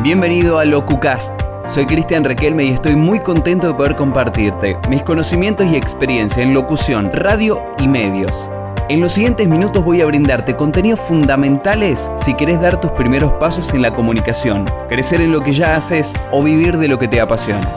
Bienvenido 0.00 0.60
a 0.60 0.64
LocuCast. 0.64 1.32
Soy 1.66 1.84
Cristian 1.84 2.22
Requelme 2.22 2.62
y 2.66 2.68
estoy 2.68 2.94
muy 2.94 3.18
contento 3.18 3.66
de 3.66 3.74
poder 3.74 3.96
compartirte 3.96 4.76
mis 4.88 5.02
conocimientos 5.02 5.66
y 5.66 5.74
experiencia 5.74 6.40
en 6.40 6.54
locución, 6.54 7.10
radio 7.12 7.60
y 7.80 7.88
medios. 7.88 8.48
En 8.88 9.00
los 9.00 9.14
siguientes 9.14 9.48
minutos 9.48 9.84
voy 9.84 10.00
a 10.00 10.06
brindarte 10.06 10.54
contenidos 10.54 11.00
fundamentales 11.00 12.12
si 12.16 12.34
querés 12.34 12.60
dar 12.60 12.80
tus 12.80 12.92
primeros 12.92 13.32
pasos 13.40 13.74
en 13.74 13.82
la 13.82 13.92
comunicación, 13.92 14.66
crecer 14.88 15.20
en 15.20 15.32
lo 15.32 15.42
que 15.42 15.52
ya 15.52 15.74
haces 15.74 16.14
o 16.30 16.44
vivir 16.44 16.76
de 16.76 16.86
lo 16.86 16.96
que 16.96 17.08
te 17.08 17.20
apasiona. 17.20 17.68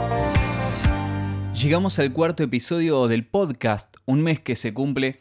Llegamos 1.60 1.98
al 1.98 2.12
cuarto 2.12 2.44
episodio 2.44 3.08
del 3.08 3.26
podcast, 3.26 3.96
un 4.06 4.22
mes 4.22 4.38
que 4.38 4.54
se 4.54 4.72
cumple 4.72 5.18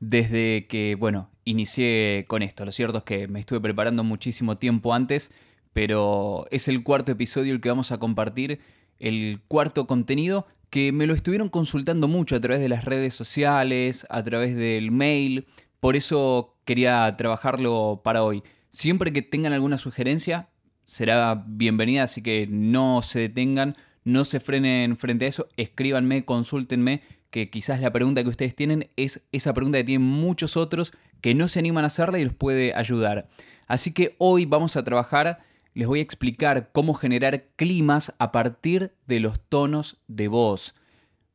desde 0.00 0.66
que, 0.66 0.96
bueno, 0.98 1.30
inicié 1.44 2.24
con 2.26 2.42
esto. 2.42 2.64
Lo 2.64 2.72
cierto 2.72 2.98
es 2.98 3.04
que 3.04 3.28
me 3.28 3.38
estuve 3.38 3.60
preparando 3.60 4.02
muchísimo 4.02 4.58
tiempo 4.58 4.92
antes 4.92 5.30
pero 5.72 6.46
es 6.50 6.68
el 6.68 6.82
cuarto 6.82 7.12
episodio 7.12 7.52
el 7.52 7.60
que 7.60 7.68
vamos 7.68 7.92
a 7.92 7.98
compartir, 7.98 8.60
el 8.98 9.40
cuarto 9.48 9.86
contenido 9.86 10.46
que 10.70 10.92
me 10.92 11.06
lo 11.06 11.14
estuvieron 11.14 11.48
consultando 11.48 12.06
mucho 12.06 12.36
a 12.36 12.40
través 12.40 12.60
de 12.60 12.68
las 12.68 12.84
redes 12.84 13.14
sociales, 13.14 14.06
a 14.08 14.22
través 14.22 14.54
del 14.54 14.92
mail, 14.92 15.46
por 15.80 15.96
eso 15.96 16.56
quería 16.64 17.16
trabajarlo 17.16 18.02
para 18.04 18.22
hoy. 18.22 18.42
Siempre 18.70 19.12
que 19.12 19.22
tengan 19.22 19.52
alguna 19.52 19.78
sugerencia, 19.78 20.48
será 20.84 21.44
bienvenida, 21.46 22.04
así 22.04 22.22
que 22.22 22.46
no 22.48 23.02
se 23.02 23.20
detengan, 23.20 23.76
no 24.04 24.24
se 24.24 24.38
frenen 24.38 24.96
frente 24.96 25.24
a 25.24 25.28
eso, 25.28 25.48
escríbanme, 25.56 26.24
consúltenme, 26.24 27.02
que 27.30 27.50
quizás 27.50 27.80
la 27.80 27.92
pregunta 27.92 28.22
que 28.22 28.28
ustedes 28.28 28.54
tienen 28.54 28.90
es 28.96 29.24
esa 29.32 29.54
pregunta 29.54 29.78
que 29.78 29.84
tienen 29.84 30.06
muchos 30.06 30.56
otros 30.56 30.92
que 31.20 31.34
no 31.34 31.48
se 31.48 31.60
animan 31.60 31.84
a 31.84 31.88
hacerla 31.88 32.18
y 32.18 32.24
los 32.24 32.34
puede 32.34 32.74
ayudar. 32.74 33.28
Así 33.66 33.92
que 33.92 34.16
hoy 34.18 34.46
vamos 34.46 34.76
a 34.76 34.84
trabajar 34.84 35.40
les 35.80 35.88
voy 35.88 36.00
a 36.00 36.02
explicar 36.02 36.72
cómo 36.72 36.92
generar 36.92 37.46
climas 37.56 38.14
a 38.18 38.32
partir 38.32 38.92
de 39.06 39.18
los 39.18 39.40
tonos 39.40 39.96
de 40.08 40.28
voz. 40.28 40.74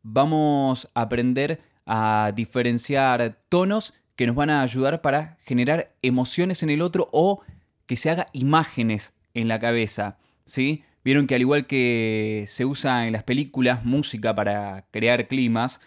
Vamos 0.04 0.88
a 0.94 1.02
aprender 1.02 1.62
a 1.88 2.32
diferenciar 2.36 3.40
tonos 3.50 3.96
que 4.16 4.28
nos 4.28 4.36
van 4.36 4.52
a 4.52 4.62
ayudar 4.62 5.02
para 5.02 5.40
generar 5.46 5.96
emociones 6.04 6.62
en 6.62 6.70
el 6.70 6.84
otro 6.84 7.10
o 7.12 7.42
que 7.88 7.96
se 7.96 8.12
haga 8.12 8.28
imágenes 8.34 9.16
en 9.34 9.48
la 9.48 9.60
cabeza. 9.60 10.20
¿sí? 10.46 10.84
Vieron 11.04 11.26
que 11.26 11.34
al 11.34 11.42
igual 11.42 11.66
que 11.66 12.46
se 12.48 12.66
usa 12.66 13.08
en 13.08 13.14
las 13.14 13.24
películas 13.24 13.84
música 13.84 14.36
para 14.36 14.86
crear 14.92 15.28
climas, 15.28 15.82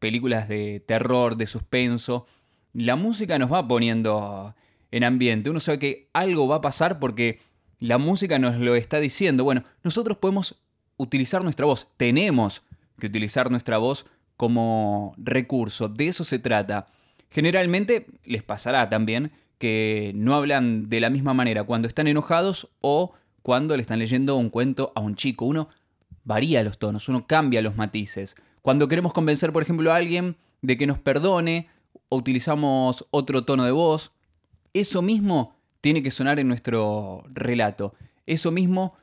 películas 0.00 0.48
de 0.48 0.80
terror, 0.80 1.36
de 1.36 1.46
suspenso, 1.46 2.26
la 2.72 2.96
música 2.96 3.38
nos 3.38 3.52
va 3.52 3.68
poniendo 3.68 4.52
en 4.90 5.04
ambiente. 5.04 5.48
Uno 5.48 5.60
sabe 5.60 5.78
que 5.78 6.08
algo 6.12 6.48
va 6.48 6.56
a 6.56 6.60
pasar 6.60 6.98
porque 6.98 7.51
la 7.82 7.98
música 7.98 8.38
nos 8.38 8.58
lo 8.58 8.76
está 8.76 9.00
diciendo. 9.00 9.42
Bueno, 9.42 9.64
nosotros 9.82 10.16
podemos 10.16 10.54
utilizar 10.98 11.42
nuestra 11.42 11.66
voz, 11.66 11.88
tenemos 11.96 12.62
que 13.00 13.08
utilizar 13.08 13.50
nuestra 13.50 13.78
voz 13.78 14.06
como 14.36 15.14
recurso, 15.18 15.88
de 15.88 16.06
eso 16.06 16.22
se 16.22 16.38
trata. 16.38 16.86
Generalmente 17.28 18.06
les 18.24 18.44
pasará 18.44 18.88
también 18.88 19.32
que 19.58 20.12
no 20.14 20.36
hablan 20.36 20.88
de 20.90 21.00
la 21.00 21.10
misma 21.10 21.34
manera 21.34 21.64
cuando 21.64 21.88
están 21.88 22.06
enojados 22.06 22.68
o 22.82 23.14
cuando 23.42 23.74
le 23.76 23.82
están 23.82 23.98
leyendo 23.98 24.36
un 24.36 24.50
cuento 24.50 24.92
a 24.94 25.00
un 25.00 25.16
chico. 25.16 25.44
Uno 25.44 25.68
varía 26.22 26.62
los 26.62 26.78
tonos, 26.78 27.08
uno 27.08 27.26
cambia 27.26 27.62
los 27.62 27.76
matices. 27.76 28.36
Cuando 28.60 28.86
queremos 28.86 29.12
convencer, 29.12 29.52
por 29.52 29.64
ejemplo, 29.64 29.92
a 29.92 29.96
alguien 29.96 30.36
de 30.60 30.78
que 30.78 30.86
nos 30.86 31.00
perdone, 31.00 31.68
utilizamos 32.10 33.08
otro 33.10 33.44
tono 33.44 33.64
de 33.64 33.72
voz. 33.72 34.12
Eso 34.72 35.02
mismo 35.02 35.56
tiene 35.82 36.02
que 36.02 36.10
sonar 36.10 36.38
en 36.38 36.48
nuestro 36.48 37.24
relato. 37.34 37.94
Eso 38.24 38.50
mismo 38.50 38.94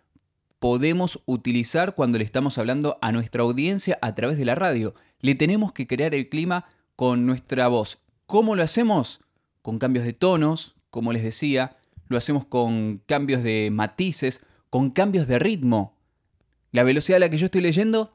podemos 0.60 1.22
utilizar 1.26 1.94
cuando 1.94 2.18
le 2.18 2.24
estamos 2.24 2.58
hablando 2.58 2.98
a 3.02 3.12
nuestra 3.12 3.44
audiencia 3.44 4.00
a 4.02 4.16
través 4.16 4.38
de 4.38 4.46
la 4.46 4.56
radio. 4.56 4.96
Le 5.20 5.36
tenemos 5.36 5.74
que 5.74 5.86
crear 5.86 6.16
el 6.16 6.30
clima 6.30 6.66
con 6.96 7.26
nuestra 7.26 7.68
voz. 7.68 8.00
¿Cómo 8.26 8.56
lo 8.56 8.64
hacemos? 8.64 9.20
Con 9.62 9.78
cambios 9.78 10.06
de 10.06 10.14
tonos, 10.14 10.76
como 10.90 11.14
les 11.14 11.22
decía, 11.22 11.78
lo 12.08 12.18
hacemos 12.18 12.46
con 12.46 13.02
cambios 13.06 13.44
de 13.44 13.70
matices, 13.72 14.42
con 14.70 14.90
cambios 14.90 15.28
de 15.28 15.38
ritmo. 15.38 15.98
La 16.72 16.84
velocidad 16.84 17.18
a 17.18 17.20
la 17.20 17.30
que 17.30 17.38
yo 17.38 17.46
estoy 17.46 17.62
leyendo 17.62 18.14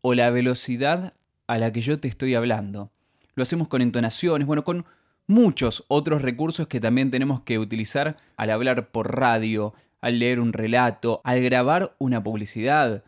o 0.00 0.14
la 0.14 0.30
velocidad 0.30 1.14
a 1.46 1.58
la 1.58 1.72
que 1.72 1.80
yo 1.80 2.00
te 2.00 2.08
estoy 2.08 2.34
hablando. 2.34 2.90
Lo 3.36 3.44
hacemos 3.44 3.68
con 3.68 3.82
entonaciones, 3.82 4.46
bueno, 4.48 4.64
con 4.64 4.84
muchos 5.26 5.84
otros 5.88 6.22
recursos 6.22 6.66
que 6.66 6.80
también 6.80 7.10
tenemos 7.10 7.40
que 7.40 7.58
utilizar 7.58 8.16
al 8.36 8.50
hablar 8.50 8.90
por 8.90 9.16
radio, 9.16 9.74
al 10.00 10.18
leer 10.18 10.40
un 10.40 10.52
relato, 10.52 11.20
al 11.24 11.42
grabar 11.42 11.94
una 11.98 12.22
publicidad. 12.22 13.04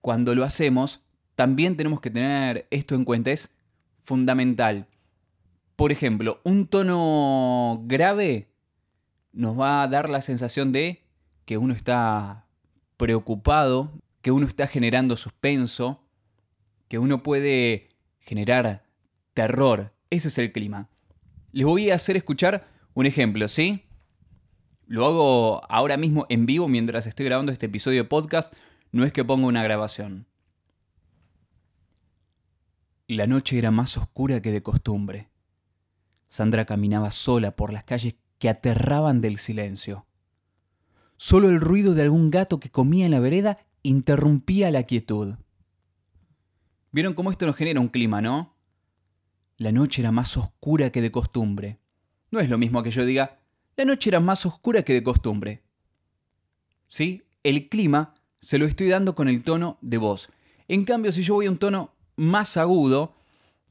Cuando 0.00 0.34
lo 0.34 0.44
hacemos, 0.44 1.02
también 1.34 1.76
tenemos 1.76 2.00
que 2.00 2.10
tener 2.10 2.66
esto 2.70 2.94
en 2.94 3.04
cuenta, 3.04 3.30
es 3.30 3.54
fundamental. 4.00 4.86
Por 5.76 5.92
ejemplo, 5.92 6.40
un 6.44 6.66
tono 6.66 7.82
grave 7.84 8.48
nos 9.32 9.58
va 9.58 9.82
a 9.82 9.88
dar 9.88 10.08
la 10.08 10.22
sensación 10.22 10.72
de 10.72 11.04
que 11.44 11.58
uno 11.58 11.74
está 11.74 12.46
preocupado, 12.96 13.92
que 14.22 14.30
uno 14.30 14.46
está 14.46 14.66
generando 14.66 15.16
suspenso, 15.16 16.02
que 16.88 16.98
uno 16.98 17.22
puede 17.22 17.90
generar 18.18 18.84
terror. 19.34 19.92
Ese 20.10 20.28
es 20.28 20.38
el 20.38 20.52
clima. 20.52 20.88
Les 21.56 21.64
voy 21.64 21.88
a 21.88 21.94
hacer 21.94 22.18
escuchar 22.18 22.68
un 22.92 23.06
ejemplo, 23.06 23.48
¿sí? 23.48 23.86
Lo 24.86 25.06
hago 25.06 25.62
ahora 25.72 25.96
mismo 25.96 26.26
en 26.28 26.44
vivo 26.44 26.68
mientras 26.68 27.06
estoy 27.06 27.24
grabando 27.24 27.50
este 27.50 27.64
episodio 27.64 28.02
de 28.02 28.08
podcast. 28.10 28.52
No 28.92 29.04
es 29.06 29.12
que 29.14 29.24
ponga 29.24 29.46
una 29.46 29.62
grabación. 29.62 30.26
La 33.08 33.26
noche 33.26 33.56
era 33.56 33.70
más 33.70 33.96
oscura 33.96 34.42
que 34.42 34.52
de 34.52 34.62
costumbre. 34.62 35.30
Sandra 36.28 36.66
caminaba 36.66 37.10
sola 37.10 37.56
por 37.56 37.72
las 37.72 37.86
calles 37.86 38.16
que 38.38 38.50
aterraban 38.50 39.22
del 39.22 39.38
silencio. 39.38 40.06
Solo 41.16 41.48
el 41.48 41.62
ruido 41.62 41.94
de 41.94 42.02
algún 42.02 42.30
gato 42.30 42.60
que 42.60 42.68
comía 42.68 43.06
en 43.06 43.12
la 43.12 43.20
vereda 43.20 43.56
interrumpía 43.82 44.70
la 44.70 44.82
quietud. 44.82 45.36
Vieron 46.92 47.14
cómo 47.14 47.30
esto 47.30 47.46
nos 47.46 47.56
genera 47.56 47.80
un 47.80 47.88
clima, 47.88 48.20
¿no? 48.20 48.55
La 49.58 49.72
noche 49.72 50.02
era 50.02 50.12
más 50.12 50.36
oscura 50.36 50.90
que 50.90 51.00
de 51.00 51.10
costumbre. 51.10 51.78
No 52.30 52.40
es 52.40 52.50
lo 52.50 52.58
mismo 52.58 52.82
que 52.82 52.90
yo 52.90 53.06
diga, 53.06 53.38
la 53.76 53.84
noche 53.84 54.10
era 54.10 54.20
más 54.20 54.44
oscura 54.44 54.82
que 54.82 54.92
de 54.92 55.02
costumbre. 55.02 55.62
¿Sí? 56.86 57.22
El 57.42 57.68
clima 57.68 58.14
se 58.40 58.58
lo 58.58 58.66
estoy 58.66 58.88
dando 58.88 59.14
con 59.14 59.28
el 59.28 59.44
tono 59.44 59.78
de 59.80 59.98
voz. 59.98 60.28
En 60.68 60.84
cambio, 60.84 61.10
si 61.12 61.22
yo 61.22 61.34
voy 61.34 61.46
a 61.46 61.50
un 61.50 61.56
tono 61.56 61.94
más 62.16 62.56
agudo, 62.56 63.14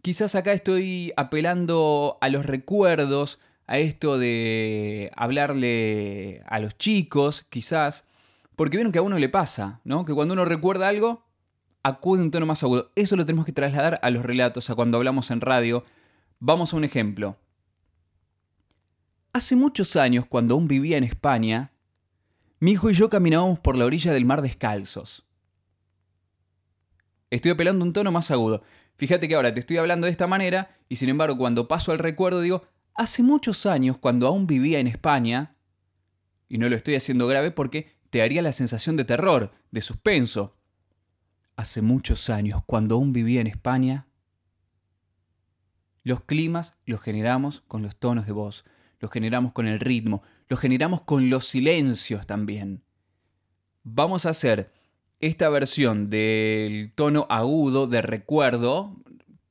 quizás 0.02 0.36
acá 0.36 0.54
estoy 0.54 1.14
apelando 1.18 2.18
a 2.22 2.30
los 2.30 2.46
recuerdos, 2.46 3.40
a 3.68 3.78
esto 3.78 4.18
de 4.18 5.12
hablarle 5.16 6.42
a 6.48 6.60
los 6.60 6.78
chicos, 6.78 7.46
quizás, 7.50 8.06
porque 8.56 8.78
vieron 8.78 8.92
que 8.92 9.00
a 9.00 9.04
uno 9.04 9.20
le 9.20 9.30
pasa, 9.30 9.82
¿no? 9.84 10.06
Que 10.06 10.14
cuando 10.14 10.34
uno 10.34 10.46
recuerda 10.46 10.88
algo, 10.88 11.25
acude 11.86 12.24
un 12.24 12.32
tono 12.32 12.48
más 12.48 12.64
agudo. 12.64 12.92
Eso 12.96 13.16
lo 13.16 13.28
tenemos 13.28 13.46
que 13.46 13.52
trasladar 13.52 14.00
a 14.02 14.10
los 14.10 14.26
relatos, 14.26 14.72
a 14.72 14.76
cuando 14.76 14.98
hablamos 14.98 15.30
en 15.30 15.40
radio. 15.40 15.86
Vamos 16.40 16.74
a 16.74 16.78
un 16.78 16.84
ejemplo. 16.84 17.38
Hace 19.34 19.56
muchos 19.56 19.96
años, 19.96 20.26
cuando 20.26 20.56
aún 20.56 20.68
vivía 20.68 20.98
en 20.98 21.04
España, 21.04 21.74
mi 22.60 22.72
hijo 22.72 22.90
y 22.90 22.96
yo 22.96 23.08
caminábamos 23.12 23.60
por 23.60 23.78
la 23.78 23.86
orilla 23.86 24.14
del 24.14 24.26
mar 24.26 24.42
descalzos. 24.42 25.28
Estoy 27.30 27.52
apelando 27.52 27.86
un 27.86 27.94
tono 27.94 28.12
más 28.12 28.32
agudo. 28.32 28.64
Fíjate 28.98 29.28
que 29.28 29.36
ahora 29.36 29.54
te 29.54 29.60
estoy 29.60 29.78
hablando 29.78 30.06
de 30.06 30.12
esta 30.12 30.26
manera 30.26 30.76
y 30.90 30.96
sin 30.96 31.10
embargo 31.10 31.38
cuando 31.38 31.68
paso 31.68 31.92
al 31.92 32.00
recuerdo 32.00 32.42
digo, 32.42 32.64
hace 32.96 33.22
muchos 33.22 33.68
años 33.68 34.00
cuando 34.00 34.26
aún 34.26 34.48
vivía 34.48 34.80
en 34.80 34.88
España, 34.88 35.56
y 36.50 36.58
no 36.58 36.68
lo 36.68 36.76
estoy 36.76 36.96
haciendo 36.96 37.28
grave 37.28 37.52
porque 37.52 37.92
te 38.10 38.24
haría 38.24 38.42
la 38.42 38.54
sensación 38.54 38.96
de 38.98 39.04
terror, 39.04 39.52
de 39.70 39.82
suspenso, 39.82 40.56
hace 41.56 41.82
muchos 41.82 42.30
años, 42.30 42.62
cuando 42.66 42.96
aún 42.96 43.14
vivía 43.14 43.42
en 43.42 43.48
España, 43.48 44.08
los 46.04 46.22
climas 46.22 46.78
los 46.86 47.02
generamos 47.02 47.62
con 47.68 47.82
los 47.82 47.96
tonos 47.96 48.26
de 48.26 48.32
voz, 48.32 48.66
los 49.00 49.12
generamos 49.12 49.54
con 49.54 49.68
el 49.68 49.80
ritmo, 49.80 50.22
los 50.48 50.60
generamos 50.60 51.02
con 51.02 51.30
los 51.30 51.48
silencios 51.48 52.28
también. 52.28 52.84
Vamos 53.84 54.26
a 54.26 54.30
hacer 54.30 54.72
esta 55.20 55.50
versión 55.50 56.10
del 56.10 56.92
tono 56.94 57.26
agudo 57.30 57.88
de 57.88 58.02
recuerdo, 58.02 58.96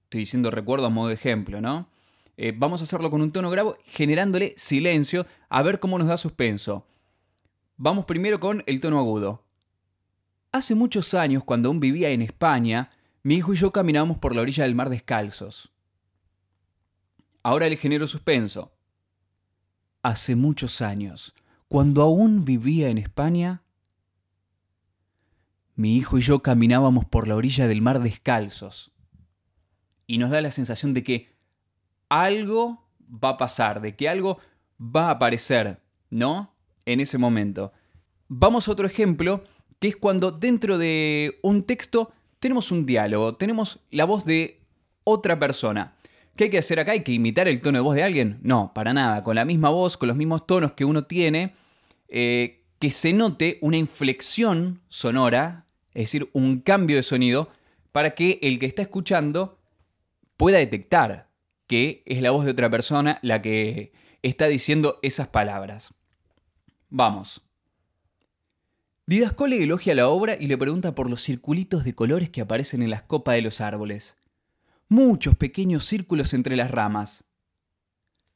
estoy 0.04 0.20
diciendo 0.20 0.50
recuerdo 0.50 0.86
a 0.86 0.90
modo 0.90 1.08
de 1.08 1.14
ejemplo, 1.14 1.60
¿no? 1.60 1.88
Eh, 2.36 2.52
vamos 2.56 2.80
a 2.80 2.84
hacerlo 2.84 3.10
con 3.10 3.22
un 3.22 3.32
tono 3.32 3.50
grave 3.50 3.72
generándole 3.84 4.54
silencio 4.56 5.26
a 5.48 5.62
ver 5.62 5.78
cómo 5.78 5.98
nos 5.98 6.08
da 6.08 6.16
suspenso. 6.16 6.86
Vamos 7.76 8.04
primero 8.04 8.40
con 8.40 8.62
el 8.66 8.80
tono 8.80 8.98
agudo. 8.98 9.43
Hace 10.54 10.76
muchos 10.76 11.14
años, 11.14 11.42
cuando 11.42 11.68
aún 11.68 11.80
vivía 11.80 12.10
en 12.10 12.22
España, 12.22 12.92
mi 13.24 13.34
hijo 13.34 13.52
y 13.52 13.56
yo 13.56 13.72
caminábamos 13.72 14.18
por 14.18 14.36
la 14.36 14.42
orilla 14.42 14.62
del 14.62 14.76
mar 14.76 14.88
descalzos. 14.88 15.72
Ahora 17.42 17.68
le 17.68 17.76
genero 17.76 18.06
suspenso. 18.06 18.72
Hace 20.04 20.36
muchos 20.36 20.80
años, 20.80 21.34
cuando 21.66 22.02
aún 22.02 22.44
vivía 22.44 22.88
en 22.88 22.98
España, 22.98 23.64
mi 25.74 25.96
hijo 25.96 26.18
y 26.18 26.20
yo 26.20 26.40
caminábamos 26.40 27.04
por 27.04 27.26
la 27.26 27.34
orilla 27.34 27.66
del 27.66 27.82
mar 27.82 27.98
descalzos. 27.98 28.92
Y 30.06 30.18
nos 30.18 30.30
da 30.30 30.40
la 30.40 30.52
sensación 30.52 30.94
de 30.94 31.02
que 31.02 31.34
algo 32.08 32.86
va 33.02 33.30
a 33.30 33.38
pasar, 33.38 33.80
de 33.80 33.96
que 33.96 34.08
algo 34.08 34.38
va 34.78 35.08
a 35.08 35.14
aparecer, 35.14 35.82
¿no? 36.10 36.54
En 36.84 37.00
ese 37.00 37.18
momento. 37.18 37.72
Vamos 38.28 38.68
a 38.68 38.70
otro 38.70 38.86
ejemplo, 38.86 39.42
que 39.78 39.88
es 39.88 39.96
cuando 39.96 40.30
dentro 40.30 40.78
de 40.78 41.38
un 41.42 41.64
texto 41.64 42.12
tenemos 42.38 42.70
un 42.72 42.86
diálogo, 42.86 43.36
tenemos 43.36 43.80
la 43.90 44.04
voz 44.04 44.24
de 44.24 44.60
otra 45.04 45.38
persona. 45.38 45.96
¿Qué 46.36 46.44
hay 46.44 46.50
que 46.50 46.58
hacer 46.58 46.80
acá? 46.80 46.92
¿Hay 46.92 47.04
que 47.04 47.12
imitar 47.12 47.46
el 47.46 47.60
tono 47.60 47.78
de 47.78 47.82
voz 47.82 47.94
de 47.94 48.02
alguien? 48.02 48.38
No, 48.42 48.72
para 48.74 48.92
nada. 48.92 49.22
Con 49.22 49.36
la 49.36 49.44
misma 49.44 49.70
voz, 49.70 49.96
con 49.96 50.08
los 50.08 50.16
mismos 50.16 50.46
tonos 50.46 50.72
que 50.72 50.84
uno 50.84 51.04
tiene, 51.04 51.54
eh, 52.08 52.64
que 52.80 52.90
se 52.90 53.12
note 53.12 53.58
una 53.60 53.76
inflexión 53.76 54.80
sonora, 54.88 55.66
es 55.94 56.04
decir, 56.04 56.28
un 56.32 56.60
cambio 56.60 56.96
de 56.96 57.02
sonido, 57.04 57.50
para 57.92 58.16
que 58.16 58.40
el 58.42 58.58
que 58.58 58.66
está 58.66 58.82
escuchando 58.82 59.58
pueda 60.36 60.58
detectar 60.58 61.28
que 61.66 62.02
es 62.06 62.20
la 62.20 62.32
voz 62.32 62.44
de 62.44 62.50
otra 62.50 62.68
persona 62.68 63.18
la 63.22 63.40
que 63.40 63.92
está 64.22 64.46
diciendo 64.46 64.98
esas 65.02 65.28
palabras. 65.28 65.94
Vamos. 66.90 67.43
Didasco 69.06 69.46
le 69.46 69.62
elogia 69.62 69.94
la 69.94 70.08
obra 70.08 70.36
y 70.38 70.46
le 70.46 70.56
pregunta 70.56 70.94
por 70.94 71.10
los 71.10 71.22
circulitos 71.22 71.84
de 71.84 71.94
colores 71.94 72.30
que 72.30 72.40
aparecen 72.40 72.82
en 72.82 72.90
las 72.90 73.02
copas 73.02 73.34
de 73.34 73.42
los 73.42 73.60
árboles 73.60 74.16
muchos 74.88 75.34
pequeños 75.36 75.84
círculos 75.86 76.34
entre 76.34 76.56
las 76.56 76.70
ramas. 76.70 77.24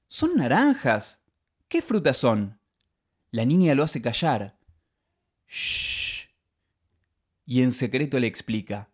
Son 0.09 0.37
naranjas. 0.37 1.21
¿Qué 1.69 1.83
frutas 1.83 2.17
son? 2.17 2.59
La 3.31 3.45
niña 3.45 3.75
lo 3.75 3.83
hace 3.83 4.01
callar. 4.01 4.59
Shh. 5.47 6.29
Y 7.45 7.63
en 7.63 7.73
secreto 7.73 8.19
le 8.19 8.27
explica. 8.27 8.91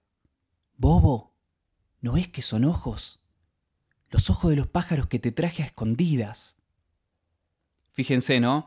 Bobo, 0.77 1.35
¿no 2.01 2.13
ves 2.13 2.29
que 2.29 2.43
son 2.43 2.65
ojos? 2.65 3.21
Los 4.11 4.31
ojos 4.31 4.51
de 4.51 4.57
los 4.57 4.67
pájaros 4.67 5.07
que 5.07 5.19
te 5.19 5.33
traje 5.33 5.63
a 5.63 5.67
escondidas. 5.67 6.57
Fíjense, 7.93 8.41
¿no? 8.41 8.67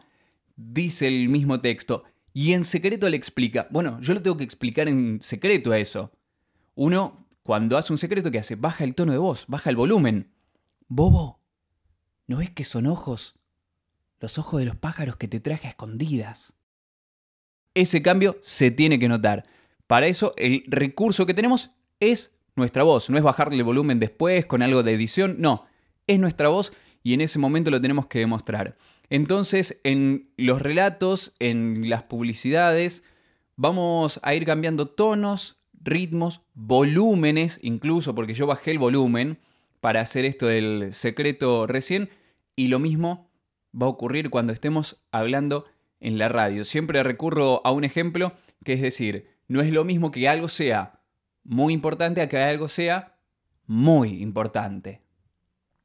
Dice 0.55 1.07
el 1.07 1.29
mismo 1.29 1.61
texto. 1.61 2.03
Y 2.39 2.53
en 2.53 2.65
secreto 2.65 3.09
le 3.09 3.17
explica. 3.17 3.67
Bueno, 3.71 3.99
yo 3.99 4.13
lo 4.13 4.21
tengo 4.21 4.37
que 4.37 4.43
explicar 4.43 4.87
en 4.87 5.17
secreto 5.23 5.71
a 5.71 5.79
eso. 5.79 6.11
Uno 6.75 7.25
cuando 7.41 7.79
hace 7.79 7.91
un 7.91 7.97
secreto, 7.97 8.29
¿qué 8.29 8.37
hace? 8.37 8.53
Baja 8.53 8.83
el 8.83 8.93
tono 8.93 9.11
de 9.11 9.17
voz, 9.17 9.45
baja 9.47 9.71
el 9.71 9.75
volumen. 9.75 10.29
Bobo, 10.87 11.39
¿no 12.27 12.37
ves 12.37 12.51
que 12.51 12.63
son 12.63 12.85
ojos? 12.85 13.39
Los 14.19 14.37
ojos 14.37 14.59
de 14.59 14.67
los 14.67 14.75
pájaros 14.75 15.15
que 15.15 15.27
te 15.27 15.39
traje 15.39 15.65
a 15.65 15.71
escondidas. 15.71 16.53
Ese 17.73 18.03
cambio 18.03 18.37
se 18.43 18.69
tiene 18.69 18.99
que 18.99 19.07
notar. 19.07 19.47
Para 19.87 20.05
eso, 20.05 20.35
el 20.37 20.63
recurso 20.67 21.25
que 21.25 21.33
tenemos 21.33 21.71
es 21.99 22.35
nuestra 22.55 22.83
voz. 22.83 23.09
No 23.09 23.17
es 23.17 23.23
bajarle 23.23 23.57
el 23.57 23.63
volumen 23.63 23.99
después 23.99 24.45
con 24.45 24.61
algo 24.61 24.83
de 24.83 24.93
edición. 24.93 25.37
No, 25.39 25.65
es 26.05 26.19
nuestra 26.19 26.49
voz 26.49 26.71
y 27.01 27.15
en 27.15 27.21
ese 27.21 27.39
momento 27.39 27.71
lo 27.71 27.81
tenemos 27.81 28.05
que 28.05 28.19
demostrar. 28.19 28.77
Entonces, 29.09 29.79
en 29.83 30.31
los 30.37 30.61
relatos, 30.61 31.33
en 31.39 31.89
las 31.89 32.03
publicidades, 32.03 33.03
vamos 33.55 34.19
a 34.23 34.33
ir 34.33 34.45
cambiando 34.45 34.87
tonos, 34.87 35.61
ritmos, 35.73 36.41
volúmenes, 36.53 37.59
incluso 37.61 38.13
porque 38.15 38.33
yo 38.33 38.47
bajé 38.47 38.71
el 38.71 38.79
volumen 38.79 39.39
para 39.79 40.01
hacer 40.01 40.25
esto 40.25 40.47
del 40.47 40.93
secreto 40.93 41.67
recién, 41.67 42.09
y 42.55 42.67
lo 42.67 42.79
mismo 42.79 43.29
va 43.79 43.85
a 43.85 43.89
ocurrir 43.89 44.29
cuando 44.29 44.51
estemos 44.51 45.01
hablando 45.11 45.65
en 45.99 46.17
la 46.17 46.29
radio. 46.29 46.63
Siempre 46.63 47.03
recurro 47.03 47.61
a 47.65 47.71
un 47.71 47.83
ejemplo 47.83 48.33
que 48.63 48.73
es 48.73 48.81
decir, 48.81 49.29
no 49.47 49.61
es 49.61 49.71
lo 49.71 49.85
mismo 49.85 50.11
que 50.11 50.27
algo 50.27 50.49
sea 50.49 51.01
muy 51.43 51.73
importante 51.73 52.21
a 52.21 52.27
que 52.27 52.37
algo 52.37 52.67
sea 52.67 53.17
muy 53.65 54.21
importante. 54.21 55.01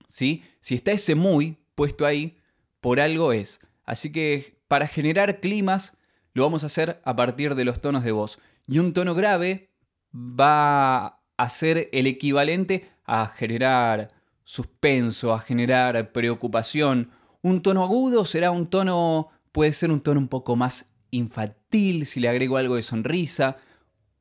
¿Sí? 0.09 0.43
Si 0.61 0.75
está 0.75 0.93
ese 0.93 1.15
muy 1.15 1.59
puesto 1.75 2.05
ahí, 2.05 2.37
por 2.83 3.01
algo 3.01 3.33
es. 3.33 3.61
Así 3.85 4.13
que 4.13 4.59
para 4.69 4.87
generar 4.87 5.41
climas 5.41 5.97
lo 6.35 6.43
vamos 6.43 6.65
a 6.65 6.67
hacer 6.67 7.01
a 7.05 7.17
partir 7.17 7.55
de 7.55 7.65
los 7.65 7.81
tonos 7.81 8.05
de 8.05 8.13
voz. 8.13 8.39
Y 8.67 8.81
un 8.81 8.93
tono 8.93 9.15
grave 9.15 9.71
va 10.13 11.21
a 11.37 11.49
ser 11.49 11.89
el 11.93 12.07
equivalente 12.07 12.91
a 13.05 13.27
generar 13.29 14.13
suspenso, 14.43 15.33
a 15.33 15.39
generar 15.39 16.13
preocupación. 16.13 17.11
Un 17.41 17.63
tono 17.63 17.85
agudo 17.85 18.25
será 18.25 18.51
un 18.51 18.67
tono, 18.67 19.31
puede 19.53 19.73
ser 19.73 19.93
un 19.93 20.01
tono 20.01 20.19
un 20.19 20.29
poco 20.29 20.57
más 20.57 20.93
infantil 21.13 22.05
si 22.05 22.19
le 22.19 22.29
agrego 22.29 22.57
algo 22.57 22.75
de 22.75 22.83
sonrisa. 22.83 23.59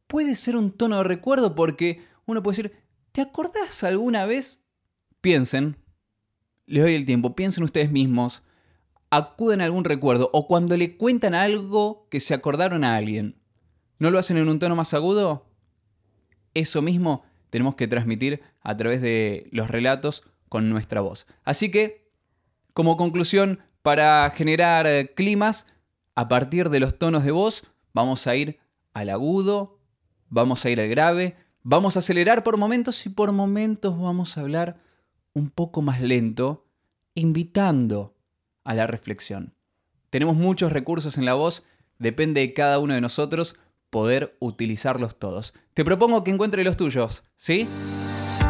Puede 0.06 0.36
ser 0.36 0.56
un 0.56 0.72
tono 0.72 0.98
de 0.98 1.04
recuerdo 1.06 1.56
porque 1.56 2.06
uno 2.28 2.44
puede 2.44 2.58
decir, 2.58 2.78
¿te 3.12 3.22
acordás 3.22 3.84
alguna 3.84 4.26
vez? 4.26 4.64
Piensen, 5.20 5.78
les 6.68 6.84
doy 6.84 6.94
el 6.94 7.06
tiempo, 7.06 7.36
piensen 7.36 7.64
ustedes 7.64 7.92
mismos, 7.92 8.44
acuden 9.12 9.62
a 9.62 9.66
algún 9.66 9.84
recuerdo 9.84 10.30
o 10.34 10.48
cuando 10.48 10.78
le 10.78 10.98
cuentan 10.98 11.36
algo 11.36 12.08
que 12.10 12.20
se 12.20 12.34
acordaron 12.34 12.84
a 12.84 12.96
alguien. 12.96 13.36
¿No 14.00 14.10
lo 14.10 14.18
hacen 14.18 14.38
en 14.38 14.50
un 14.50 14.58
tono 14.58 14.76
más 14.76 14.94
agudo? 14.94 15.46
Eso 16.54 16.82
mismo 16.82 17.24
tenemos 17.50 17.76
que 17.76 17.88
transmitir 17.88 18.42
a 18.62 18.76
través 18.76 19.02
de 19.02 19.48
los 19.52 19.70
relatos 19.70 20.24
con 20.50 20.70
nuestra 20.70 21.02
voz. 21.02 21.28
Así 21.44 21.70
que, 21.70 22.10
como 22.74 22.98
conclusión, 22.98 23.60
para 23.84 24.32
generar 24.32 25.14
climas, 25.14 25.68
a 26.16 26.28
partir 26.28 26.70
de 26.70 26.80
los 26.80 26.98
tonos 26.98 27.24
de 27.24 27.32
voz, 27.32 27.64
vamos 27.94 28.28
a 28.28 28.36
ir 28.36 28.60
al 28.94 29.10
agudo, 29.10 29.80
vamos 30.30 30.66
a 30.66 30.70
ir 30.70 30.80
al 30.80 30.88
grave, 30.88 31.36
vamos 31.64 31.96
a 31.96 32.00
acelerar 32.00 32.44
por 32.44 32.58
momentos 32.58 33.06
y 33.06 33.10
por 33.10 33.32
momentos 33.34 34.00
vamos 34.00 34.38
a 34.38 34.42
hablar 34.42 34.82
un 35.34 35.50
poco 35.50 35.82
más 35.82 36.02
lento, 36.02 36.66
invitando 37.14 38.16
a 38.64 38.74
la 38.74 38.88
reflexión. 38.88 39.54
Tenemos 40.10 40.36
muchos 40.36 40.74
recursos 40.74 41.18
en 41.18 41.26
la 41.26 41.34
voz, 41.34 41.64
depende 42.00 42.42
de 42.42 42.54
cada 42.54 42.80
uno 42.80 42.94
de 42.94 43.02
nosotros 43.02 43.56
poder 43.90 44.36
utilizarlos 44.40 45.20
todos. 45.20 45.54
Te 45.74 45.86
propongo 45.86 46.24
que 46.24 46.32
encuentre 46.32 46.64
los 46.64 46.78
tuyos, 46.78 47.24
¿sí? 47.36 47.68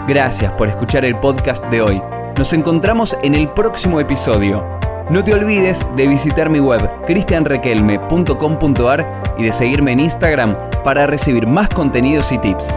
Gracias 0.08 0.52
por 0.54 0.68
escuchar 0.68 1.06
el 1.06 1.20
podcast 1.20 1.64
de 1.66 1.82
hoy. 1.82 2.02
Nos 2.38 2.54
encontramos 2.54 3.18
en 3.24 3.36
el 3.36 3.52
próximo 3.54 4.00
episodio. 4.00 4.66
No 5.10 5.24
te 5.24 5.34
olvides 5.34 5.86
de 5.96 6.08
visitar 6.08 6.50
mi 6.50 6.60
web 6.60 6.90
cristianrequelme.com.ar 7.06 9.24
y 9.38 9.44
de 9.44 9.52
seguirme 9.52 9.92
en 9.92 10.00
Instagram 10.00 10.58
para 10.84 11.06
recibir 11.06 11.46
más 11.46 11.70
contenidos 11.70 12.32
y 12.32 12.38
tips. 12.38 12.68